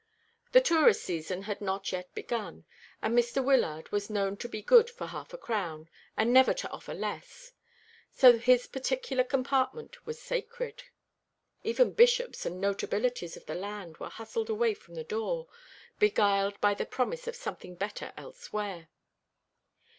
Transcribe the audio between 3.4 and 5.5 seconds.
Wyllard was known to be good for half a